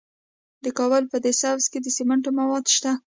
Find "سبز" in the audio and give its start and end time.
1.41-1.65